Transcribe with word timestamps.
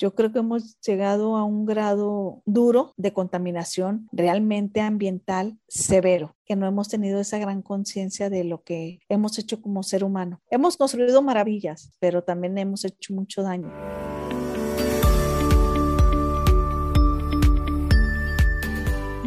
Yo 0.00 0.14
creo 0.14 0.30
que 0.30 0.38
hemos 0.38 0.78
llegado 0.80 1.36
a 1.36 1.42
un 1.42 1.66
grado 1.66 2.40
duro 2.46 2.94
de 2.96 3.12
contaminación 3.12 4.08
realmente 4.12 4.80
ambiental 4.80 5.58
severo, 5.66 6.36
que 6.44 6.54
no 6.54 6.68
hemos 6.68 6.88
tenido 6.88 7.18
esa 7.18 7.38
gran 7.38 7.62
conciencia 7.62 8.30
de 8.30 8.44
lo 8.44 8.62
que 8.62 9.00
hemos 9.08 9.36
hecho 9.40 9.60
como 9.60 9.82
ser 9.82 10.04
humano. 10.04 10.40
Hemos 10.52 10.76
construido 10.76 11.20
maravillas, 11.20 11.90
pero 11.98 12.22
también 12.22 12.56
hemos 12.58 12.84
hecho 12.84 13.12
mucho 13.12 13.42
daño. 13.42 13.72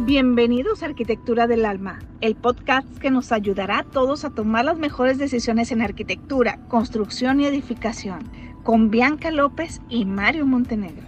Bienvenidos 0.06 0.82
a 0.82 0.86
Arquitectura 0.86 1.46
del 1.46 1.66
Alma, 1.66 1.98
el 2.22 2.34
podcast 2.34 2.88
que 2.96 3.10
nos 3.10 3.30
ayudará 3.30 3.80
a 3.80 3.84
todos 3.84 4.24
a 4.24 4.30
tomar 4.30 4.64
las 4.64 4.78
mejores 4.78 5.18
decisiones 5.18 5.70
en 5.70 5.82
arquitectura, 5.82 6.66
construcción 6.68 7.40
y 7.40 7.46
edificación 7.46 8.51
con 8.62 8.90
Bianca 8.90 9.30
López 9.30 9.80
y 9.88 10.04
Mario 10.04 10.46
Montenegro. 10.46 11.02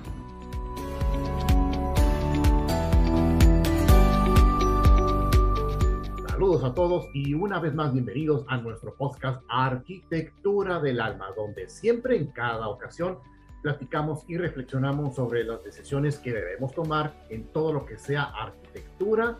Saludos 6.28 6.64
a 6.64 6.74
todos 6.74 7.06
y 7.14 7.32
una 7.34 7.60
vez 7.60 7.72
más 7.74 7.92
bienvenidos 7.92 8.44
a 8.48 8.56
nuestro 8.56 8.94
podcast 8.96 9.42
Arquitectura 9.48 10.80
del 10.80 11.00
Alma, 11.00 11.28
donde 11.36 11.68
siempre 11.68 12.16
en 12.16 12.26
cada 12.26 12.68
ocasión 12.68 13.18
platicamos 13.62 14.24
y 14.28 14.36
reflexionamos 14.36 15.14
sobre 15.14 15.44
las 15.44 15.62
decisiones 15.62 16.18
que 16.18 16.32
debemos 16.32 16.74
tomar 16.74 17.14
en 17.30 17.44
todo 17.52 17.72
lo 17.72 17.86
que 17.86 17.96
sea 17.96 18.24
arquitectura, 18.24 19.38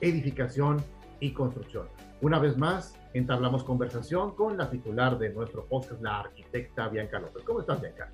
edificación 0.00 0.84
y 1.18 1.32
construcción. 1.32 1.88
Una 2.20 2.38
vez 2.38 2.56
más, 2.56 2.94
entablamos 3.12 3.64
conversación 3.64 4.34
con 4.34 4.56
la 4.56 4.70
titular 4.70 5.18
de 5.18 5.30
nuestro 5.30 5.66
podcast, 5.66 6.00
la 6.00 6.20
arquitecta 6.20 6.88
Bianca 6.88 7.18
López. 7.18 7.42
¿Cómo 7.44 7.60
estás, 7.60 7.80
Bianca? 7.80 8.10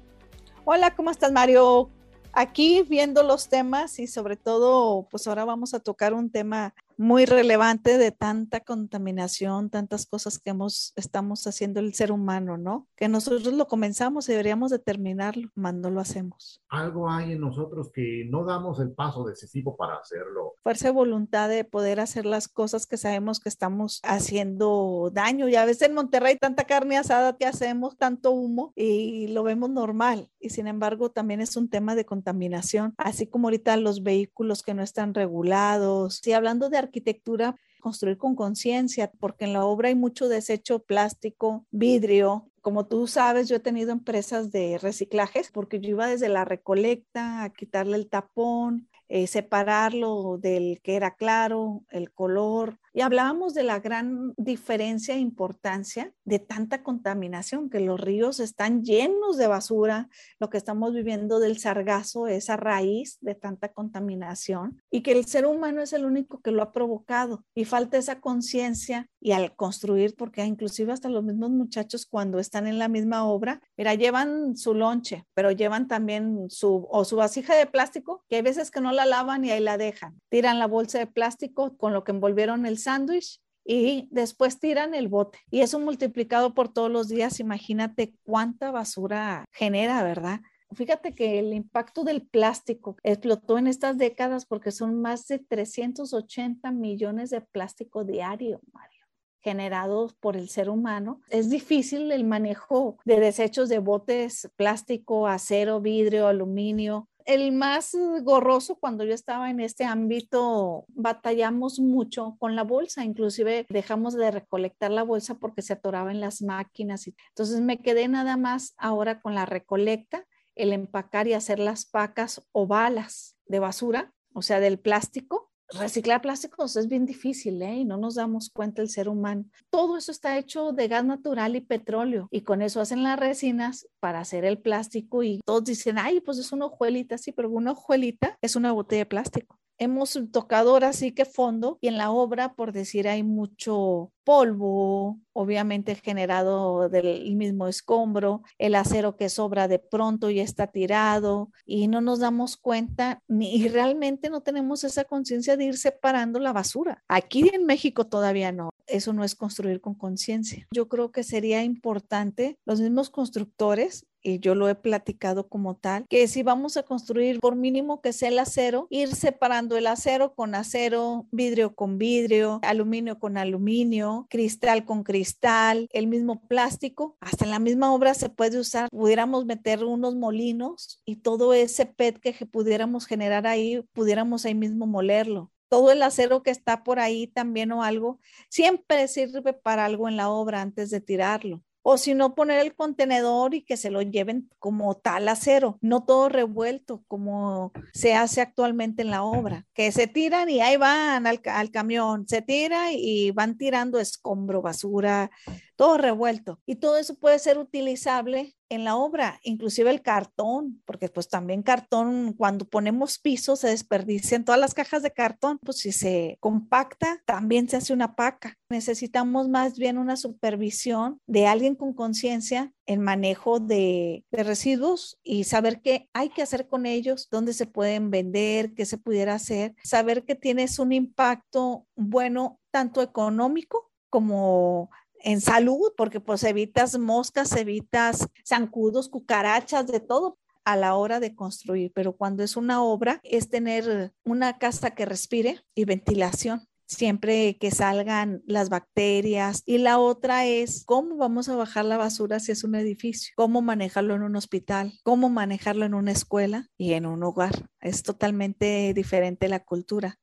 Hola, 0.65 0.95
¿cómo 0.95 1.11
estás, 1.11 1.31
Mario? 1.33 1.91
Aquí 2.33 2.83
viendo 2.89 3.23
los 3.23 3.49
temas 3.49 3.99
y 3.99 4.07
sobre 4.07 4.37
todo, 4.37 5.07
pues 5.11 5.27
ahora 5.27 5.45
vamos 5.45 5.75
a 5.75 5.81
tocar 5.81 6.15
un 6.15 6.31
tema 6.31 6.75
muy 7.01 7.25
relevante 7.25 7.97
de 7.97 8.13
tanta 8.13 8.61
contaminación, 8.61 9.71
tantas 9.71 10.05
cosas 10.05 10.39
que 10.39 10.51
hemos, 10.51 10.93
estamos 10.97 11.47
haciendo 11.47 11.81
el 11.81 11.95
ser 11.95 12.13
humano, 12.13 12.59
¿no? 12.59 12.89
Que 12.95 13.09
nosotros 13.09 13.55
lo 13.55 13.67
comenzamos 13.69 14.29
y 14.29 14.33
deberíamos 14.33 14.71
de 14.71 14.81
terminarlo 14.81 15.49
cuando 15.55 15.89
lo 15.89 16.03
hacemos. 16.03 16.61
Algo 16.69 17.11
hay 17.11 17.33
en 17.33 17.41
nosotros 17.41 17.91
que 17.91 18.27
no 18.29 18.45
damos 18.45 18.81
el 18.81 18.93
paso 18.93 19.25
decisivo 19.25 19.79
para 19.79 19.97
hacerlo. 19.97 20.57
Fuerza 20.63 20.89
de 20.89 20.93
voluntad 20.93 21.49
de 21.49 21.65
poder 21.65 22.01
hacer 22.01 22.27
las 22.27 22.49
cosas 22.49 22.87
que 22.87 22.99
sabemos 22.99 23.41
que 23.41 23.49
estamos 23.49 24.01
haciendo 24.03 25.11
daño. 25.11 25.49
Y 25.49 25.57
a 25.57 25.65
veces 25.65 25.89
en 25.89 25.95
Monterrey 25.95 26.37
tanta 26.37 26.65
carne 26.65 26.99
asada 26.99 27.39
que 27.39 27.47
hacemos, 27.47 27.97
tanto 27.97 28.33
humo 28.33 28.75
y 28.77 29.29
lo 29.29 29.43
vemos 29.43 29.71
normal. 29.71 30.29
Y 30.39 30.51
sin 30.51 30.67
embargo 30.67 31.11
también 31.11 31.41
es 31.41 31.57
un 31.57 31.71
tema 31.71 31.95
de 31.95 32.05
contaminación, 32.05 32.93
así 32.99 33.27
como 33.27 33.49
ahorita 33.49 33.79
los 33.79 34.03
vehículos 34.03 34.63
que 34.63 34.75
no 34.75 34.83
están 34.83 35.15
regulados. 35.15 36.21
Y 36.27 36.33
hablando 36.33 36.69
de 36.69 36.90
arquitectura, 36.91 37.57
construir 37.81 38.19
con 38.19 38.35
conciencia, 38.35 39.11
porque 39.19 39.47
en 39.47 39.53
la 39.53 39.65
obra 39.65 39.89
hay 39.89 39.95
mucho 39.95 40.29
desecho 40.29 40.81
plástico, 40.81 41.67
vidrio. 41.71 42.51
Como 42.61 42.87
tú 42.87 43.07
sabes, 43.07 43.49
yo 43.49 43.57
he 43.57 43.61
tenido 43.61 43.93
empresas 43.93 44.51
de 44.51 44.77
reciclajes 44.77 45.51
porque 45.51 45.81
yo 45.81 45.91
iba 45.91 46.07
desde 46.07 46.29
la 46.29 46.45
recolecta 46.45 47.43
a 47.43 47.51
quitarle 47.51 47.97
el 47.97 48.09
tapón, 48.09 48.90
eh, 49.13 49.27
separarlo 49.27 50.39
del 50.39 50.81
que 50.83 50.95
era 50.95 51.17
claro, 51.17 51.83
el 51.91 52.13
color, 52.13 52.79
y 52.93 53.03
hablábamos 53.03 53.55
de 53.55 53.63
la 53.63 53.79
gran 53.79 54.35
diferencia 54.37 55.15
e 55.15 55.19
importancia 55.19 56.13
de 56.25 56.39
tanta 56.39 56.83
contaminación, 56.83 57.71
que 57.71 57.81
los 57.81 58.01
ríos 58.01 58.41
están 58.41 58.85
llenos 58.85 59.37
de 59.37 59.47
basura, 59.47 60.09
lo 60.39 60.49
que 60.49 60.59
estamos 60.59 60.93
viviendo 60.93 61.41
del 61.41 61.59
sargazo, 61.59 62.27
esa 62.27 62.57
raíz 62.57 63.19
de 63.21 63.35
tanta 63.35 63.73
contaminación, 63.73 64.81
y 64.91 65.03
que 65.03 65.13
el 65.13 65.25
ser 65.25 65.47
humano 65.47 65.83
es 65.83 65.93
el 65.93 66.05
único 66.05 66.41
que 66.41 66.51
lo 66.53 66.63
ha 66.63 66.73
provocado. 66.73 67.45
Y 67.55 67.65
falta 67.65 67.99
esa 67.99 68.21
conciencia 68.21 69.09
y 69.21 69.33
al 69.33 69.55
construir, 69.55 70.15
porque 70.17 70.45
inclusive 70.45 70.93
hasta 70.93 71.09
los 71.09 71.25
mismos 71.25 71.51
muchachos 71.51 72.07
cuando 72.07 72.39
están 72.39 72.67
en 72.67 72.79
la 72.79 72.89
misma 72.89 73.25
obra, 73.25 73.61
mira, 73.77 73.95
llevan 73.95 74.57
su 74.57 74.75
lonche, 74.75 75.27
pero 75.35 75.51
llevan 75.51 75.89
también 75.89 76.49
su, 76.49 76.89
o 76.91 77.05
su 77.05 77.17
vasija 77.17 77.55
de 77.55 77.67
plástico, 77.67 78.25
que 78.29 78.37
hay 78.37 78.43
veces 78.43 78.71
que 78.71 78.81
no 78.81 78.93
la 78.93 79.00
lavan 79.07 79.45
y 79.45 79.51
ahí 79.51 79.61
la 79.61 79.79
dejan. 79.79 80.21
Tiran 80.29 80.59
la 80.59 80.67
bolsa 80.67 80.99
de 80.99 81.07
plástico 81.07 81.77
con 81.77 81.93
lo 81.93 82.05
que 82.05 82.13
envolvieron 82.13 82.67
el 82.67 82.79
sándwich 82.79 83.41
y 83.65 84.09
después 84.11 84.59
tiran 84.59 84.95
el 84.95 85.09
bote. 85.09 85.39
Y 85.51 85.61
eso 85.61 85.79
multiplicado 85.79 86.55
por 86.55 86.73
todos 86.73 86.91
los 86.91 87.09
días, 87.09 87.41
imagínate 87.41 88.15
cuánta 88.23 88.71
basura 88.71 89.45
genera, 89.53 90.03
¿verdad? 90.03 90.41
Fíjate 90.73 91.15
que 91.15 91.41
el 91.41 91.53
impacto 91.53 92.05
del 92.05 92.23
plástico 92.23 92.97
explotó 93.03 93.59
en 93.59 93.67
estas 93.67 93.99
décadas 93.99 94.47
porque 94.47 94.71
son 94.71 95.01
más 95.01 95.27
de 95.27 95.41
380 95.41 96.71
millones 96.71 97.31
de 97.31 97.41
plástico 97.41 98.05
diario, 98.05 98.61
Mario 98.73 99.01
generados 99.43 100.15
por 100.15 100.37
el 100.37 100.49
ser 100.49 100.69
humano. 100.69 101.21
Es 101.31 101.51
difícil 101.51 102.13
el 102.13 102.25
manejo 102.25 102.99
de 103.05 103.21
desechos 103.21 103.69
de 103.69 103.79
botes 103.79 104.51
plástico, 104.57 105.27
acero, 105.27 105.81
vidrio, 105.81 106.27
aluminio, 106.27 107.09
el 107.31 107.53
más 107.53 107.97
gorroso 108.23 108.77
cuando 108.77 109.05
yo 109.05 109.15
estaba 109.15 109.51
en 109.51 109.61
este 109.61 109.85
ámbito, 109.85 110.85
batallamos 110.89 111.79
mucho 111.79 112.37
con 112.41 112.57
la 112.57 112.65
bolsa, 112.65 113.05
inclusive 113.05 113.67
dejamos 113.69 114.15
de 114.15 114.33
recolectar 114.33 114.91
la 114.91 115.05
bolsa 115.05 115.37
porque 115.37 115.63
se 115.63 115.75
atoraba 115.75 116.11
en 116.11 116.21
las 116.21 116.43
máquinas. 116.43 117.07
Entonces 117.29 117.61
me 117.61 117.79
quedé 117.79 118.09
nada 118.09 118.37
más 118.37 118.75
ahora 118.79 119.21
con 119.21 119.37
la 119.37 119.47
recolecta, 119.47 120.27
el 120.57 120.73
empacar 120.73 121.29
y 121.29 121.35
hacer 121.35 121.61
las 121.61 121.87
pacas 121.87 122.43
o 122.51 122.67
balas 122.67 123.37
de 123.47 123.61
basura, 123.61 124.13
o 124.33 124.43
sea, 124.43 124.59
del 124.59 124.81
plástico 124.81 125.50
reciclar 125.79 126.21
plásticos 126.21 126.77
es 126.77 126.89
bien 126.89 127.07
difícil, 127.07 127.61
¿eh? 127.63 127.77
Y 127.77 127.85
no 127.85 127.97
nos 127.97 128.15
damos 128.15 128.51
cuenta 128.51 128.83
el 128.83 128.89
ser 128.89 129.09
humano. 129.09 129.45
Todo 129.71 129.97
eso 129.97 130.13
está 130.13 130.39
hecho 130.39 130.73
de 130.73 130.89
gas 130.89 131.05
natural 131.05 131.57
y 131.57 131.61
petróleo 131.61 132.29
y 132.31 132.43
con 132.43 132.63
eso 132.63 132.81
hacen 132.81 133.03
las 133.03 133.19
resinas 133.19 133.87
para 134.01 134.21
hacer 134.21 134.45
el 134.45 134.59
plástico 134.59 135.23
y 135.23 135.41
todos 135.45 135.65
dicen, 135.65 135.99
ay, 135.99 136.21
pues 136.21 136.39
es 136.39 136.53
una 136.53 136.67
hojuelita, 136.67 137.19
sí, 137.19 137.33
pero 137.33 137.51
una 137.51 137.73
hojuelita 137.73 138.37
es 138.41 138.57
una 138.57 138.73
botella 138.73 139.01
de 139.01 139.07
plástico 139.07 139.61
hemos 139.81 140.21
tocado 140.31 140.73
ahora 140.73 140.93
sí 140.93 141.13
que 141.13 141.25
fondo 141.25 141.79
y 141.81 141.89
en 141.89 141.97
la 141.97 142.11
obra, 142.11 142.53
por 142.53 142.73
decir, 142.73 143.09
hay 143.09 143.23
mucho 143.23 144.13
polvo, 144.31 145.19
obviamente 145.33 145.97
generado 145.97 146.89
del 146.89 147.35
mismo 147.35 147.67
escombro, 147.67 148.43
el 148.59 148.77
acero 148.77 149.17
que 149.17 149.29
sobra 149.29 149.67
de 149.67 149.81
pronto 149.81 150.31
y 150.31 150.39
está 150.39 150.69
tirado 150.69 151.51
y 151.67 151.89
no 151.89 152.01
nos 152.01 152.21
damos 152.21 152.57
cuenta 152.57 153.25
ni 153.27 153.67
realmente 153.67 154.31
no 154.31 154.41
tenemos 154.41 154.85
esa 154.85 155.03
conciencia 155.03 155.57
de 155.57 155.65
ir 155.65 155.77
separando 155.77 156.39
la 156.39 156.53
basura. 156.53 157.03
Aquí 157.09 157.51
en 157.53 157.67
México 157.67 158.07
todavía 158.07 158.53
no. 158.53 158.71
Eso 158.87 159.13
no 159.13 159.25
es 159.25 159.35
construir 159.35 159.81
con 159.81 159.95
conciencia. 159.95 160.69
Yo 160.73 160.89
creo 160.89 161.11
que 161.11 161.25
sería 161.25 161.65
importante 161.65 162.57
los 162.65 162.81
mismos 162.81 163.11
constructores 163.11 164.07
y 164.23 164.39
yo 164.41 164.55
lo 164.55 164.69
he 164.69 164.75
platicado 164.75 165.49
como 165.49 165.77
tal, 165.77 166.07
que 166.09 166.29
si 166.29 166.43
vamos 166.43 166.77
a 166.77 166.83
construir 166.83 167.41
por 167.41 167.57
mínimo 167.57 168.01
que 168.01 168.13
sea 168.13 168.29
el 168.29 168.39
acero, 168.39 168.87
ir 168.91 169.15
separando 169.15 169.77
el 169.77 169.87
acero 169.87 170.35
con 170.35 170.55
acero, 170.55 171.27
vidrio 171.31 171.75
con 171.75 171.99
vidrio, 171.99 172.61
aluminio 172.63 173.19
con 173.19 173.37
aluminio, 173.37 174.20
cristal 174.29 174.85
con 174.85 175.03
cristal, 175.03 175.89
el 175.93 176.07
mismo 176.07 176.47
plástico, 176.47 177.17
hasta 177.21 177.45
en 177.45 177.51
la 177.51 177.59
misma 177.59 177.93
obra 177.93 178.15
se 178.15 178.29
puede 178.29 178.59
usar, 178.59 178.89
pudiéramos 178.91 179.45
meter 179.47 179.85
unos 179.85 180.15
molinos 180.17 181.01
y 181.05 181.17
todo 181.17 181.53
ese 181.55 181.87
PET 181.87 182.19
que 182.21 182.47
pudiéramos 182.47 183.07
generar 183.07 183.47
ahí, 183.47 183.83
pudiéramos 183.93 184.45
ahí 184.45 184.55
mismo 184.55 184.87
molerlo. 184.87 185.51
Todo 185.69 185.93
el 185.93 186.03
acero 186.03 186.43
que 186.43 186.51
está 186.51 186.83
por 186.83 186.99
ahí 186.99 187.29
también 187.29 187.71
o 187.73 187.85
algo, 187.85 188.19
siempre 188.49 189.07
sirve 189.07 189.53
para 189.53 189.85
algo 189.85 190.09
en 190.09 190.17
la 190.17 190.29
obra 190.29 190.61
antes 190.61 190.91
de 190.91 191.01
tirarlo 191.01 191.63
o 191.83 191.97
si 191.99 192.15
no 192.15 192.35
poner 192.35 192.61
el 192.61 192.75
contenedor 192.75 193.55
y 193.55 193.63
que 193.63 193.77
se 193.77 193.91
lo 193.91 194.03
lleven 194.03 194.51
como 194.59 194.97
tal 194.97 195.29
acero, 195.29 195.79
no 195.81 196.05
todo 196.05 196.29
revuelto 196.29 197.03
como 197.09 197.73
se 197.93 198.15
hace 198.15 198.41
actualmente 198.41 199.03
en 199.03 199.11
la 199.11 199.23
obra, 199.23 199.67
que 199.73 199.91
se 199.93 200.07
tiran 200.07 200.49
y 200.51 200.61
ahí 200.61 200.77
van 200.77 201.27
al, 201.27 201.41
camión, 201.71 202.27
se 202.29 202.43
tira 202.43 202.93
y 202.93 203.31
van 203.31 203.57
tirando 203.57 203.99
escombro, 203.99 204.63
basura, 204.63 205.31
todo 205.77 205.97
revuelto. 205.99 206.61
Y 206.67 206.77
todo 206.77 206.99
eso 206.99 207.15
puede 207.15 207.39
ser 207.39 207.59
utilizable 207.59 208.55
en 208.71 208.85
la 208.85 208.97
obra, 208.97 209.41
inclusive 209.43 209.91
el 209.91 210.01
cartón, 210.01 210.81
porque 210.87 211.09
pues 211.09 211.29
también 211.29 211.63
cartón, 211.63 212.33
cuando 212.33 212.65
ponemos 212.65 213.19
piso 213.19 213.57
se 213.57 213.69
desperdician 213.69 214.45
todas 214.45 214.61
las 214.61 214.75
cajas 214.75 215.03
de 215.03 215.11
cartón, 215.11 215.59
pues 215.59 215.79
si 215.79 215.93
se 215.93 216.39
compacta, 216.41 217.21
también 217.27 217.69
se 217.69 217.77
hace 217.77 217.93
una 217.93 218.15
paca. 218.15 218.57
Necesitamos 218.71 219.49
más 219.49 219.77
bien 219.77 219.99
una 219.99 220.17
supervisión 220.17 221.21
de 221.27 221.47
alguien 221.47 221.75
con 221.75 221.93
conciencia 221.93 222.73
en 222.87 223.03
manejo 223.03 223.59
de, 223.61 224.25
de, 224.31 224.43
residuos 224.43 225.19
y 225.23 225.45
saber 225.45 225.81
qué 225.81 226.09
hay 226.13 226.31
que 226.31 226.43
hacer 226.43 226.69
con 226.69 226.87
ellos, 226.87 227.29
dónde 227.31 227.53
se 227.53 227.67
pueden 227.67 228.11
vender, 228.11 228.75
qué 228.75 228.87
se 228.87 228.99
pudiera 228.99 229.35
hacer, 229.35 229.75
saber 229.83 230.25
que 230.25 230.37
tienes 230.37 230.79
un 230.79 230.93
impacto 230.93 231.87
bueno 231.97 232.61
tanto 232.71 233.03
económico 233.03 233.91
como 234.11 234.91
en 235.23 235.41
salud, 235.41 235.93
porque 235.97 236.21
pues 236.21 236.45
evitas 236.45 236.99
moscas, 236.99 237.53
evitas 237.57 238.27
zancudos, 238.47 239.09
cucarachas, 239.09 239.87
de 239.87 240.01
todo. 240.01 240.39
a 240.67 240.77
la 240.77 240.95
hora 240.95 241.21
de 241.21 241.35
construir, 241.35 241.91
pero 241.95 242.13
cuando 242.13 242.43
es 242.45 242.55
una 242.55 242.83
obra 242.83 243.19
es 243.25 243.49
tener 243.49 244.13
una 244.25 244.59
casa 244.59 244.95
que 244.95 245.07
respire 245.07 245.65
y 245.75 245.87
ventilación 245.87 246.69
siempre 246.87 247.57
que 247.59 247.71
salgan 247.71 248.43
las 248.47 248.69
bacterias. 248.69 249.63
Y 249.65 249.79
la 249.79 249.99
otra 249.99 250.45
es 250.47 250.85
cómo 250.85 251.17
vamos 251.17 251.49
a 251.49 251.57
bajar 251.57 251.85
la 251.85 251.97
basura 251.97 252.41
si 252.41 252.53
es 252.53 252.65
un 252.65 252.75
edificio, 252.75 253.33
cómo 253.37 253.63
manejarlo 253.63 254.15
en 254.15 254.23
un 254.23 254.37
hospital, 254.37 254.93
cómo 255.03 255.31
manejarlo 255.31 255.87
en 255.87 255.95
una 255.95 256.13
escuela 256.13 256.69
y 256.77 256.93
en 256.93 257.07
un 257.07 257.23
hogar. 257.23 257.69
Es 257.81 258.03
totalmente 258.03 258.93
diferente 258.95 259.49
la 259.49 259.61
cultura 259.61 260.19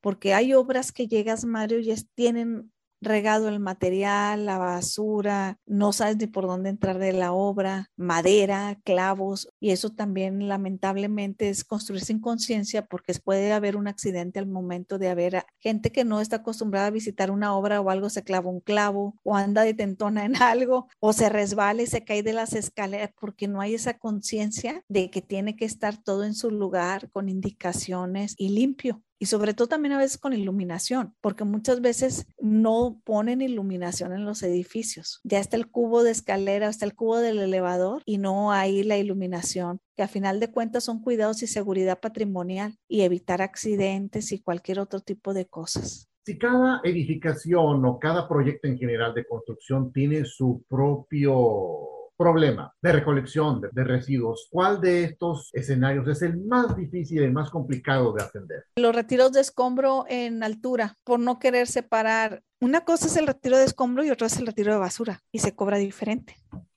porque 0.00 0.34
hay 0.34 0.54
obras 0.54 0.92
que 0.92 1.08
llegas, 1.08 1.44
Mario, 1.44 1.78
y 1.78 1.94
tienen 2.14 2.72
regado 3.00 3.48
el 3.48 3.60
material, 3.60 4.46
la 4.46 4.58
basura, 4.58 5.58
no 5.66 5.92
sabes 5.92 6.16
ni 6.16 6.26
por 6.26 6.46
dónde 6.46 6.70
entrar 6.70 6.98
de 6.98 7.12
la 7.12 7.32
obra, 7.32 7.90
madera, 7.96 8.78
clavos, 8.84 9.48
y 9.60 9.70
eso 9.70 9.90
también 9.90 10.48
lamentablemente 10.48 11.48
es 11.48 11.64
construir 11.64 12.02
sin 12.02 12.20
conciencia 12.20 12.86
porque 12.86 13.14
puede 13.22 13.52
haber 13.52 13.76
un 13.76 13.88
accidente 13.88 14.38
al 14.38 14.46
momento 14.46 14.98
de 14.98 15.08
haber 15.08 15.44
gente 15.58 15.90
que 15.90 16.04
no 16.04 16.20
está 16.20 16.36
acostumbrada 16.36 16.88
a 16.88 16.90
visitar 16.90 17.30
una 17.30 17.54
obra 17.56 17.80
o 17.80 17.90
algo 17.90 18.10
se 18.10 18.22
clava 18.22 18.50
un 18.50 18.60
clavo 18.60 19.18
o 19.22 19.36
anda 19.36 19.62
de 19.62 19.74
tentona 19.74 20.24
en 20.24 20.36
algo 20.42 20.88
o 21.00 21.12
se 21.12 21.28
resbala 21.28 21.82
y 21.82 21.86
se 21.86 22.04
cae 22.04 22.22
de 22.22 22.32
las 22.32 22.52
escaleras 22.54 23.10
porque 23.18 23.48
no 23.48 23.60
hay 23.60 23.74
esa 23.74 23.98
conciencia 23.98 24.82
de 24.88 25.10
que 25.10 25.22
tiene 25.22 25.56
que 25.56 25.64
estar 25.64 25.96
todo 26.02 26.24
en 26.24 26.34
su 26.34 26.50
lugar 26.50 27.10
con 27.10 27.28
indicaciones 27.28 28.34
y 28.38 28.50
limpio 28.50 29.02
y 29.18 29.26
sobre 29.26 29.54
todo 29.54 29.68
también 29.68 29.92
a 29.92 29.98
veces 29.98 30.18
con 30.18 30.32
iluminación, 30.32 31.14
porque 31.20 31.44
muchas 31.44 31.80
veces 31.80 32.26
no 32.38 33.00
ponen 33.04 33.40
iluminación 33.40 34.12
en 34.12 34.24
los 34.24 34.42
edificios. 34.42 35.20
Ya 35.24 35.38
está 35.38 35.56
el 35.56 35.68
cubo 35.68 36.02
de 36.02 36.10
escalera, 36.10 36.68
está 36.68 36.84
el 36.84 36.94
cubo 36.94 37.18
del 37.18 37.38
elevador 37.38 38.02
y 38.04 38.18
no 38.18 38.52
hay 38.52 38.82
la 38.82 38.98
iluminación, 38.98 39.80
que 39.96 40.02
a 40.02 40.08
final 40.08 40.40
de 40.40 40.50
cuentas 40.50 40.84
son 40.84 41.00
cuidados 41.00 41.42
y 41.42 41.46
seguridad 41.46 42.00
patrimonial 42.00 42.76
y 42.88 43.02
evitar 43.02 43.42
accidentes 43.42 44.32
y 44.32 44.40
cualquier 44.40 44.80
otro 44.80 45.00
tipo 45.00 45.34
de 45.34 45.46
cosas. 45.46 46.08
Si 46.24 46.38
cada 46.38 46.80
edificación 46.82 47.84
o 47.84 47.98
cada 48.00 48.28
proyecto 48.28 48.66
en 48.66 48.78
general 48.78 49.14
de 49.14 49.26
construcción 49.26 49.92
tiene 49.92 50.24
su 50.24 50.64
propio 50.68 51.95
problema 52.16 52.72
de 52.82 52.92
recolección 52.92 53.60
de, 53.60 53.84
residuos, 53.84 54.48
¿cuál 54.50 54.80
de 54.80 55.04
estos 55.04 55.50
escenarios 55.52 56.08
es 56.08 56.22
el 56.22 56.38
más 56.38 56.76
difícil 56.76 57.22
el 57.22 57.32
más 57.32 57.50
complicado 57.50 58.12
de 58.12 58.22
atender? 58.22 58.64
Los 58.76 58.94
retiros 58.94 59.32
de 59.32 59.40
escombro 59.40 60.04
en 60.08 60.42
altura, 60.42 60.96
por 61.04 61.20
no 61.20 61.38
querer 61.38 61.66
separar. 61.66 62.42
Una 62.60 62.82
cosa 62.82 63.06
es 63.06 63.16
el 63.16 63.26
retiro 63.26 63.58
de 63.58 63.64
escombro 63.64 64.04
y 64.04 64.10
otra 64.10 64.28
es 64.28 64.38
el 64.38 64.46
retiro 64.46 64.72
de 64.72 64.78
basura 64.78 65.22
y 65.30 65.40
se 65.40 65.54
cobra 65.54 65.78
diferente 65.78 66.36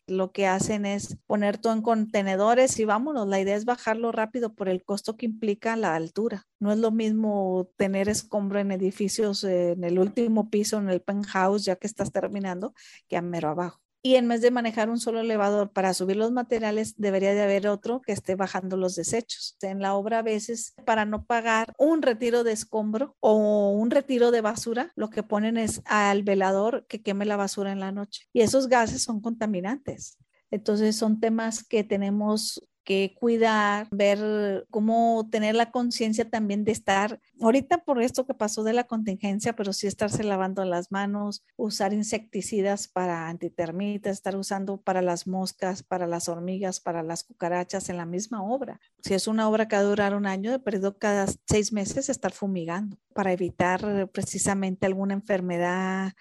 lo 0.10 0.32
que 0.32 0.48
hacen 0.48 0.86
es 0.86 1.18
poner 1.28 1.58
todo 1.58 1.74
en 1.74 1.82
contenedores 1.82 2.80
y 2.80 2.86
vámonos. 2.86 3.28
La 3.28 3.40
idea 3.40 3.56
es 3.56 3.66
bajarlo 3.66 4.12
rápido 4.12 4.54
por 4.54 4.68
el 4.68 4.84
costo 4.84 5.16
que 5.16 5.26
implica 5.26 5.76
la 5.76 5.96
altura. 5.96 6.48
No 6.60 6.72
es 6.72 6.80
lo 6.80 6.92
mismo 6.92 7.70
tener 7.78 8.10
escombro 8.10 8.60
en 8.60 8.72
edificios 8.72 9.44
en 9.44 9.84
el 9.84 10.00
último 10.00 10.50
piso, 10.50 10.80
en 10.80 10.90
el 10.90 11.02
penthouse, 11.02 11.66
ya 11.66 11.76
que 11.76 11.88
estás 11.88 12.12
terminando, 12.12 12.74
que 13.08 13.18
a 13.18 13.22
mero 13.22 13.50
abajo 13.50 13.80
y 14.02 14.16
en 14.16 14.28
vez 14.28 14.42
de 14.42 14.52
manejar 14.52 14.90
un 14.90 15.00
solo 15.00 15.20
elevador 15.20 15.72
para 15.72 15.94
subir 15.94 16.16
los 16.16 16.32
materiales, 16.32 16.96
debería 16.98 17.34
de 17.34 17.42
haber 17.42 17.68
otro 17.68 18.02
que 18.02 18.14
esté 18.14 18.36
bajando 18.36 18.78
los 18.78 18.96
desechos. 18.96 19.58
En 19.62 19.82
la 19.82 19.96
obra 19.96 20.20
a 20.20 20.24
veces, 20.24 20.74
para 20.86 21.06
no 21.06 21.26
pagar 21.26 21.74
un 21.78 22.02
retiro 22.02 22.44
de 22.44 22.54
escombro 22.54 23.16
o 23.20 23.72
un 23.72 23.92
retiro 23.92 24.32
de 24.32 24.42
basura, 24.42 24.92
lo 24.96 25.10
que 25.10 25.24
ponen 25.24 25.58
es 25.58 25.82
al 25.86 26.24
velador 26.24 26.86
que 26.88 27.02
queme 27.02 27.26
la 27.26 27.36
basura 27.36 27.72
en 27.72 27.80
la 27.80 27.92
noche. 27.92 28.28
Y 28.32 28.42
esos 28.42 28.68
gases 28.68 29.04
son 29.04 29.22
contaminantes. 29.22 30.18
Entonces 30.52 30.96
son 30.96 31.20
temas 31.20 31.64
que 31.64 31.84
tenemos 31.84 32.64
cuidar, 33.20 33.88
ver 33.92 34.66
cómo 34.72 35.28
tener 35.32 35.56
la 35.56 35.72
conciencia 35.72 36.30
también 36.30 36.64
de 36.64 36.72
estar, 36.72 37.20
ahorita 37.40 37.80
por 37.84 38.02
esto 38.02 38.26
que 38.26 38.34
pasó 38.34 38.64
de 38.64 38.74
la 38.74 38.86
contingencia, 38.86 39.56
pero 39.56 39.74
sí 39.74 39.86
estarse 39.86 40.24
lavando 40.24 40.66
las 40.66 40.92
manos, 40.92 41.44
usar 41.56 41.94
insecticidas 41.94 42.88
para 42.88 43.30
antitermitas, 43.30 44.14
estar 44.14 44.36
usando 44.36 44.78
para 44.82 45.02
las 45.02 45.28
moscas, 45.28 45.84
para 45.84 46.08
las 46.08 46.30
hormigas, 46.30 46.80
para 46.80 47.04
las 47.04 47.24
cucarachas 47.24 47.90
en 47.90 47.98
la 47.98 48.06
misma 48.06 48.44
obra. 48.44 48.80
Si 49.04 49.14
es 49.14 49.28
una 49.28 49.48
obra 49.48 49.68
que 49.68 49.76
va 49.76 49.82
a 49.82 49.86
durar 49.86 50.16
un 50.16 50.26
año, 50.26 50.52
de 50.52 50.60
periodo 50.60 50.98
cada 50.98 51.28
seis 51.48 51.72
meses 51.72 52.10
estar 52.10 52.32
fumigando 52.32 52.98
para 53.14 53.32
evitar 53.32 54.10
precisamente 54.12 54.86
alguna 54.86 55.14
enfermedad 55.14 56.14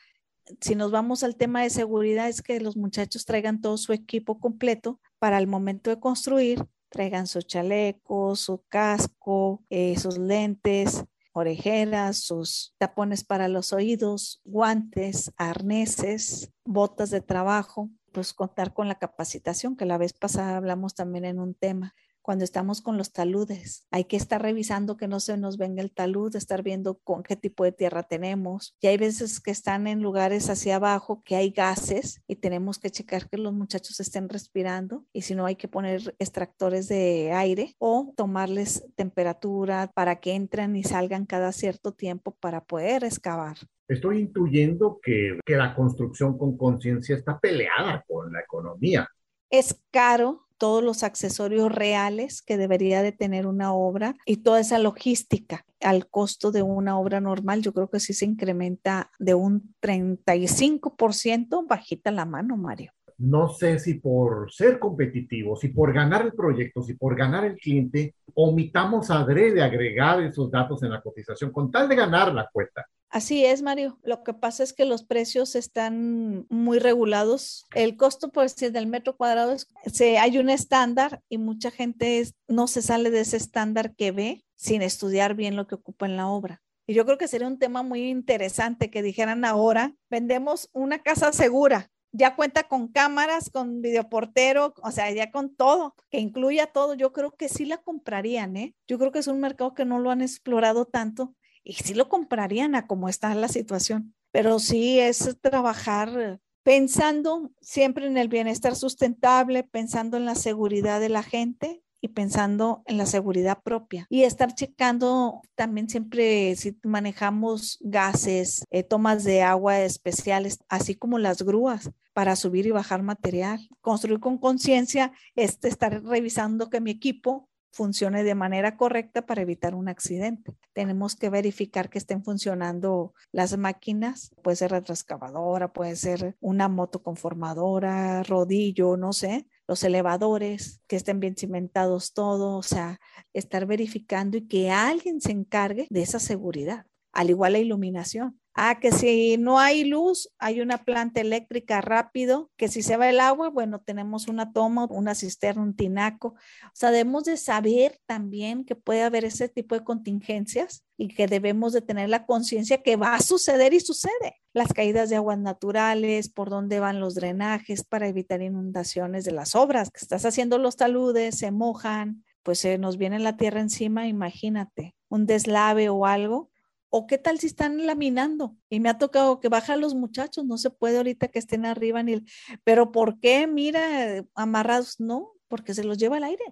si 0.61 0.75
nos 0.75 0.91
vamos 0.91 1.23
al 1.23 1.37
tema 1.37 1.63
de 1.63 1.71
seguridad, 1.71 2.29
es 2.29 2.43
que 2.43 2.61
los 2.61 2.77
muchachos 2.77 3.25
traigan 3.25 3.61
todo 3.61 3.77
su 3.77 3.93
equipo 3.93 4.41
completo 4.41 4.99
para 5.19 5.39
el 5.39 5.47
momento 5.47 5.91
de 5.91 6.01
construir, 6.01 6.65
traigan 6.89 7.27
su 7.27 7.43
chaleco, 7.43 8.37
su 8.37 8.65
casco, 8.69 9.65
eh, 9.71 9.99
sus 9.99 10.19
lentes, 10.19 11.05
orejeras, 11.33 12.19
sus 12.19 12.75
tapones 12.79 13.25
para 13.25 13.49
los 13.49 13.73
oídos, 13.73 14.41
guantes, 14.45 15.33
arneses, 15.37 16.53
botas 16.65 17.11
de 17.11 17.21
trabajo, 17.21 17.91
pues 18.13 18.33
contar 18.33 18.73
con 18.73 18.89
la 18.89 18.99
capacitación, 18.99 19.77
que 19.77 19.85
la 19.85 19.99
vez 19.99 20.13
pasada 20.13 20.57
hablamos 20.57 20.95
también 20.95 21.25
en 21.25 21.39
un 21.39 21.55
tema 21.55 21.95
cuando 22.23 22.45
estamos 22.45 22.81
con 22.81 22.97
los 22.97 23.13
taludes. 23.13 23.87
Hay 23.91 24.05
que 24.05 24.17
estar 24.17 24.41
revisando 24.43 24.97
que 24.97 25.09
no 25.09 25.21
se 25.21 25.37
nos 25.37 25.57
venga 25.57 25.83
el 25.83 25.93
talud, 25.93 26.35
estar 26.37 26.63
viendo 26.63 26.99
con 26.99 27.23
qué 27.23 27.37
tipo 27.37 27.65
de 27.65 27.73
tierra 27.73 28.03
tenemos. 28.03 28.77
Y 28.81 28.87
hay 28.89 28.97
veces 28.97 29.41
que 29.41 29.51
están 29.51 29.87
en 29.87 30.03
lugares 30.03 30.51
hacia 30.51 30.77
abajo 30.77 31.23
que 31.25 31.37
hay 31.37 31.51
gases 31.51 32.23
y 32.27 32.37
tenemos 32.37 32.79
que 32.79 32.91
checar 32.91 33.29
que 33.29 33.39
los 33.39 33.53
muchachos 33.53 34.01
estén 34.01 34.29
respirando 34.29 35.05
y 35.13 35.23
si 35.23 35.35
no 35.35 35.47
hay 35.47 35.57
que 35.57 35.69
poner 35.69 36.15
extractores 36.19 36.89
de 36.89 37.33
aire 37.33 37.75
o 37.79 38.13
tomarles 38.17 38.85
temperatura 38.97 39.91
para 39.95 40.17
que 40.21 40.35
entren 40.35 40.77
y 40.77 40.85
salgan 40.85 41.27
cada 41.27 41.53
cierto 41.53 41.93
tiempo 41.93 42.37
para 42.41 42.65
poder 42.65 43.05
excavar. 43.05 43.57
Estoy 43.89 44.21
intuyendo 44.21 45.01
que, 45.03 45.39
que 45.47 45.57
la 45.57 45.75
construcción 45.75 46.37
con 46.37 46.59
conciencia 46.59 47.17
está 47.17 47.39
peleada 47.39 48.05
con 48.07 48.31
la 48.33 48.41
economía. 48.41 49.09
Es 49.51 49.83
caro 49.91 50.48
todos 50.59 50.83
los 50.83 51.03
accesorios 51.03 51.73
reales 51.73 52.43
que 52.43 52.57
debería 52.57 53.03
de 53.03 53.13
tener 53.13 53.47
una 53.47 53.73
obra 53.73 54.17
y 54.27 54.39
toda 54.39 54.61
esa 54.61 54.79
logística 54.79 55.65
al 55.81 56.09
costo 56.09 56.51
de 56.51 56.63
una 56.63 56.99
obra 56.99 57.21
normal, 57.21 57.63
yo 57.63 57.73
creo 57.73 57.89
que 57.89 58.01
sí 58.01 58.13
se 58.13 58.25
incrementa 58.25 59.11
de 59.19 59.35
un 59.35 59.75
35%, 59.81 61.67
bajita 61.67 62.11
la 62.11 62.25
mano, 62.25 62.57
Mario. 62.57 62.93
No 63.19 63.49
sé 63.49 63.81
si 63.81 63.95
por 63.95 64.53
ser 64.53 64.79
competitivos, 64.79 65.61
si 65.61 65.69
por 65.69 65.93
ganar 65.93 66.23
el 66.23 66.33
proyecto, 66.33 66.83
si 66.83 66.95
por 66.95 67.17
ganar 67.17 67.45
el 67.45 67.57
cliente, 67.57 68.15
omitamos 68.35 69.11
adrede 69.11 69.61
agregar 69.61 70.23
esos 70.23 70.51
datos 70.51 70.83
en 70.85 70.91
la 70.91 71.01
cotización 71.01 71.51
con 71.51 71.71
tal 71.71 71.89
de 71.89 71.97
ganar 71.97 72.33
la 72.33 72.49
cuenta. 72.53 72.87
Así 73.11 73.45
es, 73.45 73.63
Mario. 73.63 73.99
Lo 74.03 74.23
que 74.23 74.35
pasa 74.35 74.63
es 74.63 74.73
que 74.75 74.85
los 74.85 75.03
precios 75.03 75.55
están 75.55 76.47
muy 76.51 76.79
regulados. 76.79 77.67
El 77.75 77.97
costo 77.97 78.31
por 78.31 78.43
decir 78.43 78.71
del 78.71 78.87
metro 78.87 79.17
cuadrado 79.17 79.53
es, 79.53 79.67
se, 79.87 80.19
hay 80.19 80.39
un 80.39 80.51
estándar 80.51 81.23
y 81.29 81.39
mucha 81.39 81.71
gente 81.71 82.23
no 82.49 82.67
se 82.67 82.83
sale 82.83 83.11
de 83.11 83.21
ese 83.21 83.39
estándar 83.39 83.95
que 83.95 84.13
ve 84.13 84.45
sin 84.57 84.83
estudiar 84.83 85.35
bien 85.35 85.57
lo 85.57 85.67
que 85.67 85.77
ocupa 85.77 86.05
en 86.05 86.17
la 86.17 86.29
obra. 86.29 86.63
Y 86.87 86.95
yo 86.95 87.05
creo 87.05 87.19
que 87.19 87.29
sería 87.29 87.47
un 87.47 87.59
tema 87.59 87.83
muy 87.83 88.09
interesante 88.09 88.91
que 88.91 89.03
dijeran 89.03 89.45
ahora, 89.45 89.95
vendemos 90.11 90.69
una 90.73 91.03
casa 91.03 91.33
segura, 91.33 91.91
ya 92.13 92.35
cuenta 92.35 92.65
con 92.65 92.89
cámaras, 92.89 93.51
con 93.51 93.83
videoportero, 93.83 94.75
o 94.83 94.91
sea, 94.91 95.11
ya 95.11 95.31
con 95.31 95.55
todo, 95.55 95.95
que 96.11 96.19
incluya 96.19 96.67
todo, 96.67 96.95
yo 96.95 97.13
creo 97.13 97.33
que 97.33 97.49
sí 97.49 97.67
la 97.67 97.77
comprarían, 97.79 98.57
¿eh? 98.57 98.75
Yo 98.87 98.99
creo 98.99 99.13
que 99.13 99.19
es 99.19 99.27
un 99.27 99.41
mercado 99.41 99.75
que 99.75 99.85
no 99.85 99.99
lo 99.99 100.11
han 100.11 100.23
explorado 100.23 100.87
tanto 100.87 101.35
y 101.65 101.75
sí 101.75 101.95
lo 101.95 102.09
comprarían 102.09 102.75
a 102.75 102.87
cómo 102.87 103.09
está 103.09 103.35
la 103.35 103.49
situación, 103.49 104.15
pero 104.31 104.59
sí 104.59 104.99
es 104.99 105.37
trabajar 105.41 106.41
pensando 106.63 107.51
siempre 107.61 108.07
en 108.07 108.19
el 108.19 108.29
bienestar 108.29 108.77
sustentable, 108.77 109.65
pensando 109.65 110.17
en 110.17 110.25
la 110.27 110.35
seguridad 110.35 111.01
de 111.01 111.09
la 111.09 111.23
gente 111.23 111.83
y 112.01 112.09
pensando 112.09 112.83
en 112.87 112.97
la 112.97 113.07
seguridad 113.07 113.63
propia 113.63 114.07
y 114.09 114.23
estar 114.23 114.55
checando 114.55 115.41
también 115.55 115.89
siempre 115.89 116.55
si 116.57 116.79
manejamos 116.85 117.79
gases, 117.81 118.65
eh, 118.71 118.83
tomas 118.83 119.25
de 119.25 119.43
agua 119.43 119.81
especiales, 119.81 120.59
así 120.69 120.95
como 120.95 121.19
las 121.19 121.43
grúas 121.43 121.91
para 122.13 122.37
subir 122.37 122.67
y 122.67 122.71
bajar 122.71 123.03
material. 123.03 123.69
Construir 123.81 124.21
con 124.21 124.39
conciencia 124.39 125.13
es 125.35 125.59
estar 125.63 126.03
revisando 126.05 126.71
que 126.71 126.81
mi 126.81 126.91
equipo 126.91 127.49
funcione 127.79 128.25
de 128.25 128.35
manera 128.35 128.77
correcta 128.77 129.25
para 129.25 129.41
evitar 129.41 129.77
un 129.77 129.89
accidente. 129.89 130.57
Tenemos 130.73 131.15
que 131.15 131.31
verificar 131.31 131.89
que 131.89 131.99
estén 131.99 132.25
funcionando 132.25 133.15
las 133.31 133.57
máquinas, 133.57 134.33
puede 134.43 134.57
ser 134.57 134.73
retroexcavadora, 134.73 135.73
puede 135.73 135.95
ser 135.95 136.37
una 136.41 136.69
moto 136.69 137.05
conformadora, 137.05 138.25
rodillo, 138.25 138.97
no 138.97 139.13
sé, 139.13 139.47
los 139.69 139.85
elevadores, 139.85 140.81
que 140.89 140.97
estén 140.97 141.21
bien 141.21 141.37
cimentados 141.37 142.15
todo, 142.15 142.57
o 142.57 142.65
sea, 142.65 142.99
estar 143.33 143.65
verificando 143.65 144.37
y 144.37 144.49
que 144.49 144.73
alguien 144.73 145.21
se 145.21 145.31
encargue 145.31 145.87
de 145.89 146.03
esa 146.03 146.19
seguridad. 146.19 146.85
Al 147.13 147.31
igual 147.31 147.53
la 147.53 147.61
iluminación, 147.61 148.41
Ah, 148.61 148.81
que 148.81 148.91
si 148.91 149.37
no 149.37 149.61
hay 149.61 149.85
luz, 149.85 150.31
hay 150.41 150.61
una 150.61 150.79
planta 150.79 151.21
eléctrica 151.21 151.81
rápido, 151.81 152.51
que 152.57 152.67
si 152.67 152.83
se 152.83 152.97
va 152.97 153.09
el 153.09 153.21
agua, 153.21 153.51
bueno, 153.51 153.81
tenemos 153.81 154.27
una 154.27 154.53
toma, 154.53 154.89
una 154.91 155.15
cisterna, 155.15 155.63
un 155.63 155.77
tinaco. 155.77 156.31
O 156.31 156.75
sea, 156.75 156.91
debemos 156.91 157.23
de 157.23 157.37
saber 157.37 158.01
también 158.07 158.65
que 158.65 158.75
puede 158.75 159.05
haber 159.05 159.25
ese 159.25 159.49
tipo 159.49 159.77
de 159.77 159.85
contingencias 159.85 160.85
y 160.97 161.07
que 161.07 161.29
debemos 161.29 161.73
de 161.73 161.83
tener 161.83 162.09
la 162.09 162.27
conciencia 162.27 162.83
que 162.83 162.97
va 162.97 163.15
a 163.15 163.21
suceder 163.21 163.75
y 163.75 163.79
sucede. 163.79 164.41
Las 164.53 164.73
caídas 164.73 165.09
de 165.09 165.15
aguas 165.15 165.39
naturales, 165.39 166.29
por 166.29 166.51
dónde 166.51 166.81
van 166.81 166.99
los 166.99 167.15
drenajes 167.15 167.85
para 167.85 168.09
evitar 168.09 168.43
inundaciones 168.43 169.25
de 169.25 169.31
las 169.31 169.55
obras, 169.55 169.93
que 169.93 170.01
estás 170.01 170.25
haciendo 170.25 170.59
los 170.59 170.75
taludes, 170.75 171.39
se 171.39 171.53
mojan, 171.53 172.25
pues 172.43 172.59
se 172.59 172.77
nos 172.77 172.97
viene 172.97 173.21
la 173.21 173.37
tierra 173.37 173.61
encima, 173.61 174.09
imagínate, 174.09 174.97
un 175.09 175.27
deslave 175.27 175.91
o 175.91 176.07
algo, 176.07 176.51
¿O 176.91 177.07
qué 177.07 177.19
tal 177.19 177.39
si 177.39 177.47
están 177.47 177.87
laminando? 177.87 178.57
Y 178.71 178.81
me 178.81 178.89
ha 178.89 178.99
tocado 178.99 179.41
que 179.41 179.49
bajan 179.49 179.81
los 179.81 179.95
muchachos, 179.95 180.45
no 180.45 180.57
se 180.59 180.71
puede 180.71 180.97
ahorita 180.97 181.29
que 181.29 181.39
estén 181.39 181.67
arriba 181.67 182.03
ni 182.03 182.25
Pero 182.65 182.93
¿por 182.93 183.21
qué? 183.21 183.47
Mira, 183.47 184.25
amarrados, 184.35 184.99
no, 184.99 185.33
porque 185.49 185.75
se 185.75 185.85
los 185.85 185.99
lleva 185.99 186.19
el 186.19 186.25
aire. 186.25 186.45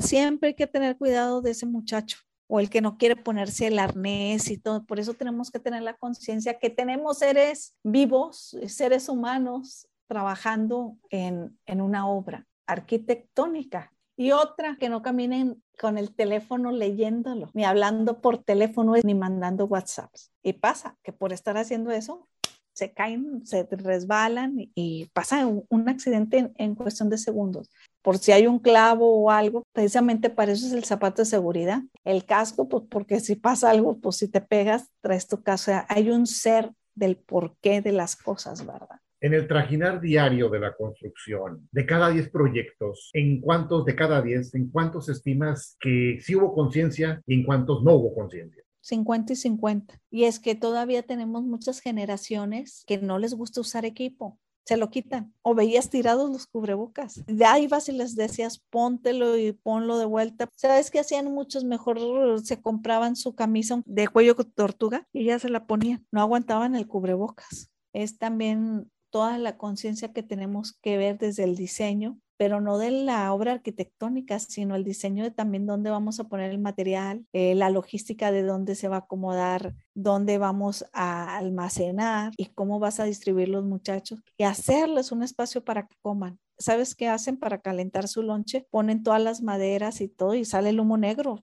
Siempre 0.00 0.50
hay 0.50 0.54
que 0.54 0.66
tener 0.66 0.96
cuidado 0.96 1.42
de 1.42 1.50
ese 1.50 1.66
muchacho 1.66 2.18
o 2.48 2.60
el 2.60 2.70
que 2.70 2.80
no 2.80 2.96
quiere 2.96 3.16
ponerse 3.16 3.66
el 3.66 3.78
arnés 3.78 4.50
y 4.50 4.58
todo. 4.58 4.84
Por 4.84 5.00
eso 5.00 5.14
tenemos 5.14 5.50
que 5.50 5.58
tener 5.58 5.82
la 5.82 5.94
conciencia 5.94 6.58
que 6.58 6.70
tenemos 6.70 7.18
seres 7.18 7.74
vivos, 7.82 8.56
seres 8.68 9.08
humanos 9.08 9.88
trabajando 10.06 10.96
en, 11.10 11.58
en 11.66 11.80
una 11.80 12.08
obra 12.08 12.46
arquitectónica 12.66 13.92
y 14.16 14.32
otra, 14.32 14.76
que 14.76 14.88
no 14.88 15.02
caminen 15.02 15.62
con 15.78 15.98
el 15.98 16.14
teléfono 16.14 16.72
leyéndolo, 16.72 17.50
ni 17.52 17.64
hablando 17.64 18.20
por 18.20 18.38
teléfono, 18.38 18.94
ni 19.02 19.14
mandando 19.14 19.66
WhatsApps. 19.66 20.32
Y 20.42 20.54
pasa 20.54 20.96
que 21.02 21.12
por 21.12 21.32
estar 21.32 21.58
haciendo 21.58 21.90
eso, 21.90 22.26
se 22.72 22.92
caen, 22.92 23.46
se 23.46 23.66
resbalan 23.70 24.70
y 24.74 25.06
pasa 25.14 25.46
un, 25.46 25.88
accidente 25.88 26.52
en, 26.56 26.74
cuestión 26.74 27.08
de 27.08 27.16
segundos. 27.16 27.70
Por 28.02 28.18
si 28.18 28.32
hay 28.32 28.46
un 28.46 28.58
clavo 28.58 29.22
o 29.22 29.30
algo, 29.30 29.62
precisamente 29.72 30.28
para 30.28 30.52
eso 30.52 30.66
es 30.66 30.72
el 30.72 30.84
zapato 30.84 31.22
de 31.22 31.26
seguridad. 31.26 31.82
El 32.04 32.26
casco, 32.26 32.68
pues 32.68 32.84
porque 32.90 33.20
si 33.20 33.34
pasa 33.34 33.70
algo, 33.70 33.98
pues 33.98 34.16
si 34.16 34.28
te 34.28 34.42
pegas, 34.42 34.90
traes 35.00 35.26
tu 35.26 35.42
caso. 35.42 35.72
hay 35.88 36.10
un 36.10 36.26
ser 36.26 36.70
del 36.94 37.16
porqué 37.16 37.80
de 37.80 37.92
las 37.92 38.14
cosas, 38.14 38.64
¿verdad? 38.66 39.00
En 39.20 39.34
el 39.34 39.48
trajinar 39.48 40.00
diario 40.00 40.50
de 40.50 40.60
la 40.60 40.74
construcción, 40.74 41.68
de 41.72 41.86
cada 41.86 42.10
10 42.10 42.30
proyectos, 42.30 43.10
¿en 43.14 43.40
cuántos 43.40 43.84
de 43.84 43.96
cada 43.96 44.20
10, 44.20 44.54
en 44.54 44.70
cuántos 44.70 45.08
estimas 45.08 45.76
que 45.80 46.18
sí 46.20 46.36
hubo 46.36 46.54
conciencia 46.54 47.22
y 47.26 47.34
en 47.34 47.44
cuántos 47.44 47.82
no 47.82 47.94
hubo 47.94 48.14
conciencia? 48.14 48.62
50 48.82 49.32
y 49.32 49.36
50. 49.36 50.00
Y 50.10 50.24
es 50.24 50.38
que 50.38 50.54
todavía 50.54 51.02
tenemos 51.02 51.42
muchas 51.42 51.80
generaciones 51.80 52.84
que 52.86 52.98
no 52.98 53.18
les 53.18 53.34
gusta 53.34 53.60
usar 53.60 53.84
equipo, 53.84 54.38
se 54.66 54.76
lo 54.76 54.90
quitan. 54.90 55.32
O 55.42 55.54
veías 55.54 55.90
tirados 55.90 56.28
los 56.30 56.46
cubrebocas. 56.46 57.22
Ya 57.28 57.58
ibas 57.58 57.88
y 57.88 57.92
les 57.92 58.16
decías, 58.16 58.58
póntelo 58.70 59.38
y 59.38 59.52
ponlo 59.52 59.96
de 59.98 60.06
vuelta. 60.06 60.48
¿Sabes 60.56 60.90
qué 60.90 60.98
hacían 60.98 61.32
muchos? 61.32 61.64
Mejor 61.64 61.98
se 62.44 62.60
compraban 62.60 63.16
su 63.16 63.34
camisa 63.34 63.80
de 63.86 64.08
cuello 64.08 64.34
tortuga 64.34 65.06
y 65.12 65.24
ya 65.24 65.38
se 65.38 65.48
la 65.48 65.66
ponían. 65.66 66.04
No 66.10 66.20
aguantaban 66.20 66.74
el 66.74 66.88
cubrebocas. 66.88 67.70
Es 67.92 68.18
también 68.18 68.90
toda 69.16 69.38
la 69.38 69.56
conciencia 69.56 70.12
que 70.12 70.22
tenemos 70.22 70.74
que 70.82 70.98
ver 70.98 71.16
desde 71.16 71.44
el 71.44 71.56
diseño, 71.56 72.18
pero 72.36 72.60
no 72.60 72.76
de 72.76 72.90
la 72.90 73.32
obra 73.32 73.52
arquitectónica, 73.52 74.38
sino 74.38 74.76
el 74.76 74.84
diseño 74.84 75.24
de 75.24 75.30
también 75.30 75.64
dónde 75.64 75.88
vamos 75.88 76.20
a 76.20 76.24
poner 76.24 76.50
el 76.50 76.58
material, 76.58 77.24
eh, 77.32 77.54
la 77.54 77.70
logística 77.70 78.30
de 78.30 78.42
dónde 78.42 78.74
se 78.74 78.88
va 78.88 78.96
a 78.96 78.98
acomodar, 78.98 79.74
dónde 79.94 80.36
vamos 80.36 80.84
a 80.92 81.38
almacenar 81.38 82.34
y 82.36 82.44
cómo 82.52 82.78
vas 82.78 83.00
a 83.00 83.04
distribuir 83.04 83.48
los 83.48 83.64
muchachos 83.64 84.20
y 84.36 84.42
hacerles 84.44 85.12
un 85.12 85.22
espacio 85.22 85.64
para 85.64 85.86
que 85.86 85.96
coman. 86.02 86.38
¿Sabes 86.58 86.94
qué 86.94 87.08
hacen 87.08 87.38
para 87.38 87.62
calentar 87.62 88.08
su 88.08 88.22
lonche? 88.22 88.66
Ponen 88.70 89.02
todas 89.02 89.22
las 89.22 89.40
maderas 89.40 90.02
y 90.02 90.08
todo 90.08 90.34
y 90.34 90.44
sale 90.44 90.68
el 90.68 90.80
humo 90.80 90.98
negro 90.98 91.42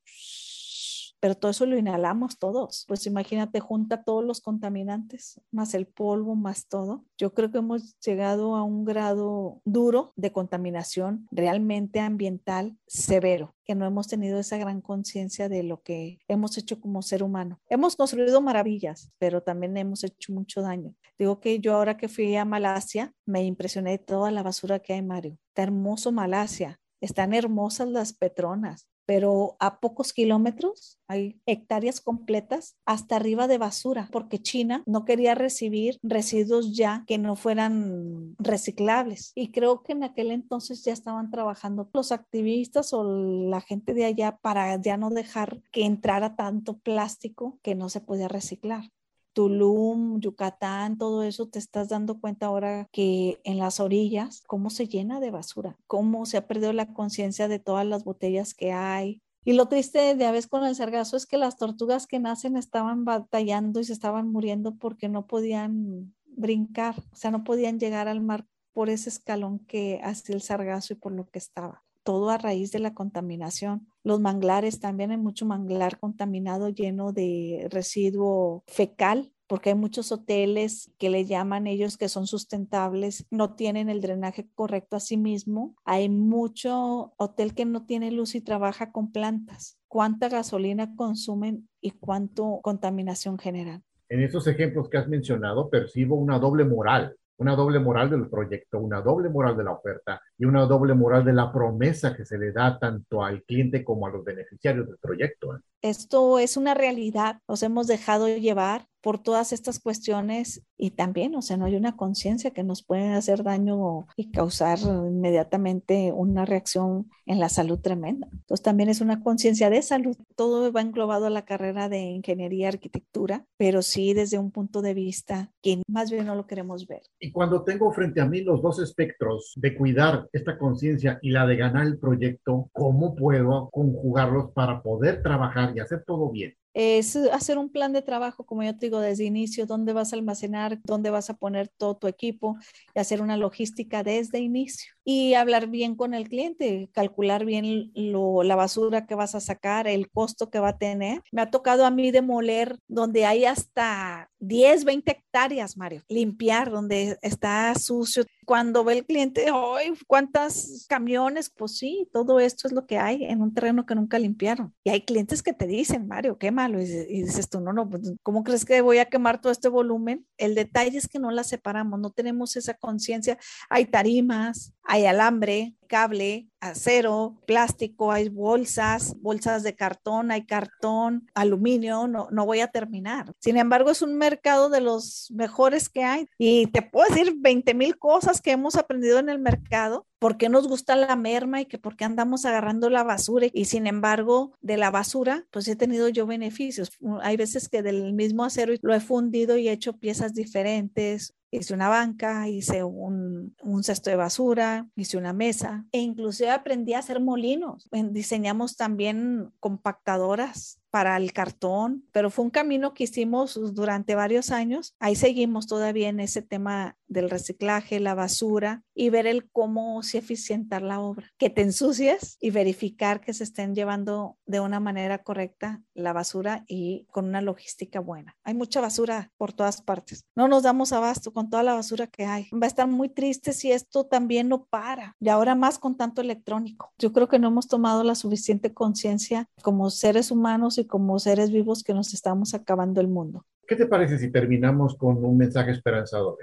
pero 1.23 1.35
todo 1.35 1.51
eso 1.51 1.65
lo 1.65 1.77
inhalamos 1.77 2.37
todos. 2.37 2.83
Pues 2.85 3.07
imagínate, 3.07 3.61
junta 3.61 4.03
todos 4.03 4.25
los 4.25 4.41
contaminantes, 4.41 5.39
más 5.51 5.73
el 5.73 5.87
polvo, 5.87 6.35
más 6.35 6.67
todo. 6.67 7.05
Yo 7.17 7.33
creo 7.33 7.49
que 7.49 7.59
hemos 7.59 7.97
llegado 8.01 8.57
a 8.57 8.63
un 8.63 8.83
grado 8.83 9.61
duro 9.63 10.11
de 10.17 10.33
contaminación 10.33 11.25
realmente 11.31 12.01
ambiental 12.01 12.77
severo, 12.87 13.55
que 13.63 13.73
no 13.73 13.85
hemos 13.85 14.09
tenido 14.09 14.37
esa 14.37 14.57
gran 14.57 14.81
conciencia 14.81 15.47
de 15.47 15.63
lo 15.63 15.81
que 15.81 16.19
hemos 16.27 16.57
hecho 16.57 16.81
como 16.81 17.01
ser 17.01 17.23
humano. 17.23 17.61
Hemos 17.69 17.95
construido 17.95 18.41
maravillas, 18.41 19.09
pero 19.17 19.41
también 19.41 19.77
hemos 19.77 20.03
hecho 20.03 20.33
mucho 20.33 20.61
daño. 20.61 20.93
Digo 21.17 21.39
que 21.39 21.61
yo 21.61 21.73
ahora 21.75 21.95
que 21.95 22.09
fui 22.09 22.35
a 22.35 22.43
Malasia, 22.43 23.13
me 23.25 23.45
impresioné 23.45 23.91
de 23.91 23.99
toda 23.99 24.29
la 24.29 24.43
basura 24.43 24.79
que 24.79 24.91
hay, 24.91 25.01
Mario. 25.01 25.37
Está 25.51 25.63
hermoso 25.63 26.11
Malasia. 26.11 26.81
Están 26.99 27.33
hermosas 27.33 27.87
las 27.87 28.11
Petronas 28.11 28.89
pero 29.05 29.55
a 29.59 29.79
pocos 29.79 30.13
kilómetros 30.13 30.99
hay 31.07 31.39
hectáreas 31.45 32.01
completas 32.01 32.75
hasta 32.85 33.15
arriba 33.15 33.47
de 33.47 33.57
basura, 33.57 34.09
porque 34.11 34.39
China 34.39 34.83
no 34.85 35.05
quería 35.05 35.35
recibir 35.35 35.97
residuos 36.01 36.75
ya 36.75 37.03
que 37.07 37.17
no 37.17 37.35
fueran 37.35 38.35
reciclables. 38.39 39.31
Y 39.35 39.51
creo 39.51 39.83
que 39.83 39.93
en 39.93 40.03
aquel 40.03 40.31
entonces 40.31 40.83
ya 40.83 40.93
estaban 40.93 41.29
trabajando 41.29 41.89
los 41.93 42.11
activistas 42.11 42.93
o 42.93 43.03
la 43.03 43.61
gente 43.61 43.93
de 43.93 44.05
allá 44.05 44.37
para 44.41 44.81
ya 44.81 44.97
no 44.97 45.09
dejar 45.09 45.61
que 45.71 45.85
entrara 45.85 46.35
tanto 46.35 46.77
plástico 46.79 47.59
que 47.61 47.75
no 47.75 47.89
se 47.89 48.01
podía 48.01 48.27
reciclar. 48.27 48.91
Tulum, 49.33 50.19
Yucatán, 50.19 50.97
todo 50.97 51.23
eso, 51.23 51.47
te 51.47 51.59
estás 51.59 51.89
dando 51.89 52.19
cuenta 52.19 52.45
ahora 52.45 52.87
que 52.91 53.41
en 53.43 53.57
las 53.57 53.79
orillas, 53.79 54.43
cómo 54.47 54.69
se 54.69 54.87
llena 54.87 55.19
de 55.19 55.31
basura, 55.31 55.77
cómo 55.87 56.25
se 56.25 56.37
ha 56.37 56.47
perdido 56.47 56.73
la 56.73 56.93
conciencia 56.93 57.47
de 57.47 57.59
todas 57.59 57.85
las 57.85 58.03
botellas 58.03 58.53
que 58.53 58.71
hay. 58.71 59.21
Y 59.45 59.53
lo 59.53 59.67
triste 59.67 60.15
de 60.15 60.25
a 60.25 60.31
veces 60.31 60.47
con 60.47 60.63
el 60.63 60.75
sargazo 60.75 61.17
es 61.17 61.25
que 61.25 61.37
las 61.37 61.57
tortugas 61.57 62.07
que 62.07 62.19
nacen 62.19 62.55
estaban 62.55 63.03
batallando 63.03 63.79
y 63.79 63.83
se 63.83 63.93
estaban 63.93 64.31
muriendo 64.31 64.75
porque 64.75 65.09
no 65.09 65.27
podían 65.27 66.13
brincar, 66.25 66.95
o 67.11 67.15
sea, 67.15 67.31
no 67.31 67.43
podían 67.43 67.79
llegar 67.79 68.07
al 68.07 68.21
mar 68.21 68.45
por 68.71 68.89
ese 68.89 69.09
escalón 69.09 69.59
que 69.59 69.99
hacía 70.03 70.35
el 70.35 70.41
sargazo 70.41 70.93
y 70.93 70.95
por 70.95 71.11
lo 71.11 71.27
que 71.27 71.39
estaba 71.39 71.83
todo 72.03 72.29
a 72.29 72.37
raíz 72.37 72.71
de 72.71 72.79
la 72.79 72.93
contaminación. 72.93 73.87
Los 74.03 74.19
manglares, 74.19 74.79
también 74.79 75.11
hay 75.11 75.17
mucho 75.17 75.45
manglar 75.45 75.99
contaminado 75.99 76.69
lleno 76.69 77.11
de 77.11 77.67
residuo 77.71 78.63
fecal 78.67 79.31
porque 79.47 79.69
hay 79.69 79.75
muchos 79.75 80.11
hoteles 80.11 80.91
que 80.97 81.09
le 81.09 81.25
llaman 81.25 81.67
ellos 81.67 81.97
que 81.97 82.09
son 82.09 82.27
sustentables, 82.27 83.27
no 83.29 83.53
tienen 83.55 83.89
el 83.89 84.01
drenaje 84.01 84.47
correcto 84.55 84.95
a 84.95 84.99
sí 84.99 85.17
mismo. 85.17 85.75
Hay 85.85 86.09
mucho 86.09 87.13
hotel 87.17 87.53
que 87.53 87.65
no 87.65 87.85
tiene 87.85 88.11
luz 88.11 88.35
y 88.35 88.41
trabaja 88.41 88.91
con 88.91 89.11
plantas. 89.11 89.77
¿Cuánta 89.87 90.29
gasolina 90.29 90.95
consumen 90.95 91.69
y 91.81 91.91
cuánto 91.91 92.61
contaminación 92.63 93.37
generan? 93.37 93.83
En 94.09 94.21
esos 94.21 94.47
ejemplos 94.47 94.89
que 94.89 94.97
has 94.97 95.07
mencionado, 95.07 95.69
percibo 95.69 96.15
una 96.15 96.39
doble 96.39 96.65
moral 96.65 97.15
una 97.37 97.55
doble 97.55 97.79
moral 97.79 98.09
del 98.09 98.29
proyecto, 98.29 98.79
una 98.79 99.01
doble 99.01 99.29
moral 99.29 99.57
de 99.57 99.63
la 99.63 99.71
oferta 99.71 100.21
y 100.37 100.45
una 100.45 100.65
doble 100.65 100.93
moral 100.93 101.25
de 101.25 101.33
la 101.33 101.51
promesa 101.51 102.15
que 102.15 102.25
se 102.25 102.37
le 102.37 102.51
da 102.51 102.77
tanto 102.79 103.23
al 103.23 103.43
cliente 103.43 103.83
como 103.83 104.07
a 104.07 104.11
los 104.11 104.23
beneficiarios 104.23 104.87
del 104.87 104.97
proyecto. 104.97 105.59
Esto 105.81 106.39
es 106.39 106.57
una 106.57 106.73
realidad, 106.73 107.39
nos 107.47 107.63
hemos 107.63 107.87
dejado 107.87 108.27
llevar 108.27 108.87
por 109.03 109.21
todas 109.21 109.51
estas 109.51 109.79
cuestiones 109.79 110.63
y 110.77 110.91
también, 110.91 111.35
o 111.35 111.41
sea, 111.41 111.57
no 111.57 111.65
hay 111.65 111.75
una 111.75 111.97
conciencia 111.97 112.51
que 112.51 112.63
nos 112.63 112.83
puede 112.83 113.09
hacer 113.09 113.43
daño 113.43 114.07
y 114.15 114.31
causar 114.31 114.79
inmediatamente 114.79 116.13
una 116.13 116.45
reacción 116.45 117.11
en 117.25 117.39
la 117.39 117.49
salud 117.49 117.79
tremenda. 117.79 118.29
Entonces 118.31 118.63
también 118.63 118.87
es 118.87 119.01
una 119.01 119.21
conciencia 119.21 119.69
de 119.69 119.81
salud. 119.81 120.15
Todo 120.37 120.71
va 120.71 120.81
englobado 120.81 121.25
a 121.25 121.29
la 121.29 121.43
carrera 121.43 121.89
de 121.89 121.99
ingeniería, 121.99 122.69
arquitectura, 122.69 123.45
pero 123.57 123.81
sí 123.81 124.13
desde 124.13 124.39
un 124.39 124.51
punto 124.51 124.81
de 124.81 124.93
vista 124.93 125.51
que 125.61 125.81
más 125.87 126.09
bien 126.09 126.25
no 126.25 126.35
lo 126.35 126.47
queremos 126.47 126.87
ver. 126.87 127.01
Y 127.19 127.31
cuando 127.33 127.63
tengo 127.63 127.91
frente 127.91 128.21
a 128.21 128.25
mí 128.25 128.41
los 128.41 128.61
dos 128.61 128.79
espectros 128.79 129.51
de 129.57 129.75
cuidar 129.75 130.29
esta 130.31 130.57
conciencia 130.57 131.19
y 131.21 131.31
la 131.31 131.45
de 131.45 131.57
ganar 131.57 131.85
el 131.85 131.99
proyecto, 131.99 132.69
¿cómo 132.71 133.15
puedo 133.15 133.69
conjugarlos 133.69 134.51
para 134.51 134.81
poder 134.81 135.21
trabajar 135.21 135.75
y 135.75 135.81
hacer 135.81 136.05
todo 136.05 136.29
bien? 136.29 136.55
Es 136.73 137.15
hacer 137.15 137.57
un 137.57 137.71
plan 137.71 137.93
de 137.93 138.01
trabajo, 138.01 138.45
como 138.45 138.63
yo 138.63 138.77
te 138.77 138.87
digo, 138.87 138.99
desde 138.99 139.25
inicio, 139.25 139.65
dónde 139.65 139.93
vas 139.93 140.13
a 140.13 140.15
almacenar, 140.15 140.79
dónde 140.83 141.09
vas 141.09 141.29
a 141.29 141.35
poner 141.35 141.67
todo 141.69 141.97
tu 141.97 142.07
equipo 142.07 142.57
y 142.95 142.99
hacer 142.99 143.21
una 143.21 143.37
logística 143.37 144.03
desde 144.03 144.39
inicio. 144.39 144.93
Y 145.05 145.33
hablar 145.33 145.67
bien 145.67 145.95
con 145.95 146.13
el 146.13 146.29
cliente, 146.29 146.89
calcular 146.93 147.45
bien 147.45 147.91
lo, 147.95 148.43
la 148.43 148.55
basura 148.55 149.05
que 149.05 149.15
vas 149.15 149.35
a 149.35 149.39
sacar, 149.39 149.87
el 149.87 150.09
costo 150.09 150.49
que 150.49 150.59
va 150.59 150.69
a 150.69 150.77
tener. 150.77 151.21
Me 151.31 151.41
ha 151.41 151.51
tocado 151.51 151.85
a 151.85 151.91
mí 151.91 152.11
demoler 152.11 152.77
donde 152.87 153.25
hay 153.25 153.45
hasta 153.45 154.29
10, 154.39 154.83
20 154.83 155.11
hectáreas, 155.11 155.77
Mario, 155.77 156.03
limpiar 156.07 156.69
donde 156.69 157.17
está 157.21 157.73
sucio. 157.75 158.25
Cuando 158.45 158.83
ve 158.83 158.93
el 158.93 159.05
cliente, 159.05 159.45
¡ay! 159.53 159.93
¿Cuántos 160.05 160.85
camiones? 160.89 161.49
Pues 161.49 161.77
sí, 161.77 162.09
todo 162.11 162.39
esto 162.39 162.67
es 162.67 162.73
lo 162.73 162.85
que 162.85 162.97
hay 162.97 163.23
en 163.23 163.41
un 163.41 163.53
terreno 163.53 163.85
que 163.85 163.95
nunca 163.95 164.19
limpiaron. 164.19 164.73
Y 164.83 164.89
hay 164.89 165.01
clientes 165.01 165.41
que 165.41 165.53
te 165.53 165.65
dicen, 165.65 166.07
Mario, 166.07 166.37
qué 166.37 166.51
malo. 166.51 166.81
Y, 166.81 166.85
dices 166.85 167.49
tú, 167.49 167.61
no, 167.61 167.71
no, 167.71 167.89
pues, 167.89 168.13
¿cómo 168.21 168.43
crees 168.43 168.65
que 168.65 168.81
voy 168.81 168.97
a 168.97 169.05
quemar 169.05 169.39
todo 169.39 169.51
este 169.51 169.69
volumen? 169.69 170.25
El 170.37 170.55
detalle 170.55 170.97
es 170.97 171.07
que 171.07 171.19
no 171.19 171.31
la 171.31 171.43
separamos, 171.43 171.99
no 171.99 172.11
tenemos 172.11 172.55
esa 172.57 172.73
conciencia. 172.73 173.37
Hay 173.69 173.85
tarimas, 173.85 174.73
hay 174.83 174.92
alambre, 175.05 175.73
cable, 175.93 176.49
acero, 176.59 177.39
plástico, 177.45 178.11
hay 178.11 178.27
bolsas, 178.27 179.15
bolsas 179.21 179.61
de 179.61 179.75
cartón, 179.75 180.31
hay 180.31 180.43
cartón, 180.47 181.29
aluminio, 181.35 182.07
no, 182.07 182.29
no 182.31 182.47
voy 182.47 182.61
a 182.61 182.69
terminar. 182.69 183.31
Sin 183.37 183.57
embargo, 183.57 183.91
es 183.91 184.01
un 184.01 184.17
mercado 184.17 184.69
de 184.69 184.81
los 184.81 185.29
mejores 185.29 185.89
que 185.89 186.03
hay 186.03 186.25
y 186.39 186.65
te 186.65 186.81
puedo 186.81 187.07
decir 187.13 187.35
20 187.37 187.75
mil 187.75 187.99
cosas 187.99 188.41
que 188.41 188.49
hemos 188.49 188.75
aprendido 188.75 189.19
en 189.19 189.29
el 189.29 189.37
mercado 189.37 190.07
por 190.17 190.37
qué 190.37 190.47
nos 190.47 190.69
gusta 190.69 190.95
la 190.95 191.17
merma 191.17 191.59
y 191.59 191.65
que 191.65 191.77
por 191.77 191.97
qué 191.97 192.05
andamos 192.05 192.45
agarrando 192.45 192.89
la 192.89 193.03
basura. 193.03 193.47
Y 193.51 193.65
sin 193.65 193.85
embargo, 193.85 194.53
de 194.61 194.77
la 194.77 194.89
basura, 194.89 195.45
pues 195.51 195.67
he 195.67 195.75
tenido 195.75 196.07
yo 196.07 196.25
beneficios. 196.25 196.91
Hay 197.21 197.35
veces 197.35 197.67
que 197.67 197.83
del 197.83 198.13
mismo 198.13 198.45
acero 198.45 198.73
lo 198.81 198.95
he 198.95 199.01
fundido 199.01 199.57
y 199.57 199.67
he 199.67 199.73
hecho 199.73 199.97
piezas 199.97 200.33
diferentes. 200.33 201.35
Hice 201.51 201.73
una 201.73 201.89
banca, 201.89 202.47
hice 202.47 202.83
un, 202.85 203.53
un 203.61 203.83
cesto 203.83 204.09
de 204.09 204.15
basura, 204.15 204.87
hice 204.95 205.17
una 205.17 205.33
mesa 205.33 205.82
e 205.91 205.99
inclusive 205.99 206.49
aprendí 206.49 206.93
a 206.93 206.99
hacer 206.99 207.19
molinos. 207.19 207.89
Diseñamos 207.91 208.75
también 208.75 209.51
compactadoras 209.59 210.82
para 210.93 211.17
el 211.17 211.33
cartón, 211.33 212.05
pero 212.11 212.29
fue 212.29 212.45
un 212.45 212.51
camino 212.51 212.93
que 212.93 213.05
hicimos 213.05 213.59
durante 213.73 214.13
varios 214.13 214.51
años. 214.51 214.93
Ahí 214.99 215.15
seguimos 215.15 215.65
todavía 215.65 216.07
en 216.07 216.19
ese 216.19 216.43
tema 216.43 216.97
del 217.07 217.31
reciclaje, 217.31 217.99
la 217.99 218.13
basura 218.13 218.83
y 218.93 219.09
ver 219.09 219.25
el 219.25 219.49
cómo 219.49 220.03
se 220.03 220.19
eficientar 220.19 220.83
la 220.83 220.99
obra, 220.99 221.31
que 221.37 221.49
te 221.49 221.61
ensucies 221.61 222.37
y 222.39 222.51
verificar 222.51 223.21
que 223.21 223.33
se 223.33 223.43
estén 223.43 223.73
llevando 223.73 224.37
de 224.45 224.59
una 224.59 224.79
manera 224.79 225.23
correcta 225.23 225.81
la 225.95 226.13
basura 226.13 226.63
y 226.67 227.07
con 227.11 227.25
una 227.25 227.41
logística 227.41 227.99
buena. 227.99 228.35
Hay 228.43 228.53
mucha 228.53 228.79
basura 228.79 229.31
por 229.37 229.51
todas 229.51 229.81
partes. 229.81 230.25
No 230.35 230.47
nos 230.47 230.61
damos 230.61 230.93
abasto 230.93 231.33
con 231.33 231.49
toda 231.49 231.63
la 231.63 231.73
basura 231.73 232.05
que 232.05 232.25
hay. 232.25 232.49
Va 232.51 232.65
a 232.65 232.67
estar 232.67 232.87
muy 232.87 233.09
triste 233.09 233.51
si 233.53 233.71
esto 233.71 234.05
también 234.05 234.47
no 234.47 234.65
para 234.65 235.15
y 235.19 235.29
ahora 235.29 235.55
más 235.55 235.79
con 235.79 235.97
tanto 235.97 236.21
electrónico. 236.21 236.93
Yo 236.99 237.13
creo 237.13 237.27
que 237.27 237.39
no 237.39 237.47
hemos 237.47 237.67
tomado 237.67 238.03
la 238.03 238.13
suficiente 238.13 238.73
conciencia 238.73 239.47
como 239.63 239.89
seres 239.89 240.29
humanos 240.29 240.77
y 240.83 240.87
como 240.87 241.17
seres 241.19 241.51
vivos 241.51 241.83
que 241.83 241.93
nos 241.93 242.13
estamos 242.13 242.53
acabando 242.53 243.01
el 243.01 243.07
mundo. 243.07 243.45
¿Qué 243.67 243.75
te 243.75 243.87
parece 243.87 244.19
si 244.19 244.31
terminamos 244.31 244.95
con 244.95 245.23
un 245.23 245.37
mensaje 245.37 245.71
esperanzador? 245.71 246.37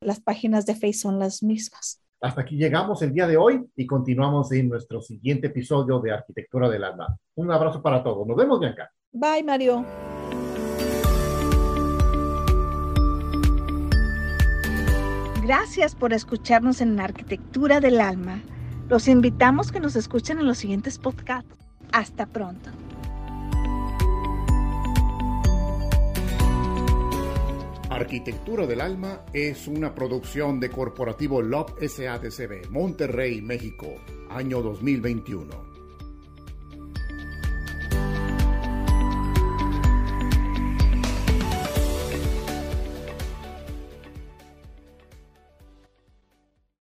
Las 0.01 0.21
páginas 0.21 0.67
de 0.67 0.75
Facebook 0.75 1.13
son 1.13 1.19
las 1.19 1.43
mismas. 1.43 2.02
Hasta 2.23 2.43
aquí 2.43 2.57
llegamos 2.57 3.03
el 3.03 3.13
día 3.13 3.27
de 3.27 3.37
hoy 3.37 3.67
y 3.75 3.85
continuamos 3.85 4.53
en 4.53 4.69
nuestro 4.69 5.03
siguiente 5.03 5.49
episodio 5.49 5.99
de 5.99 6.13
Arquitectura 6.13 6.71
del 6.71 6.85
Alma. 6.85 7.19
Un 7.35 7.51
abrazo 7.51 7.83
para 7.83 8.01
todos. 8.01 8.25
Nos 8.29 8.37
vemos, 8.37 8.61
Bianca. 8.61 8.93
Bye, 9.11 9.43
Mario. 9.43 9.85
Gracias 15.43 15.97
por 15.97 16.13
escucharnos 16.13 16.81
en 16.81 17.01
Arquitectura 17.01 17.81
del 17.81 18.01
Alma. 18.01 18.41
Los 18.89 19.09
invitamos 19.09 19.73
que 19.73 19.81
nos 19.81 19.97
escuchen 19.97 20.39
en 20.39 20.47
los 20.47 20.59
siguientes 20.59 20.99
podcasts. 20.99 21.53
Hasta 21.91 22.27
pronto. 22.27 22.71
Arquitectura 27.95 28.67
del 28.67 28.81
Alma 28.81 29.27
es 29.35 29.69
una 29.69 29.95
producción 29.95 30.59
de 30.59 30.71
Corporativo 30.71 31.43
LOB 31.43 31.79
SADCB, 31.79 32.71
Monterrey, 32.71 33.43
México, 33.43 33.97
año 34.31 34.63
2021. 34.63 35.72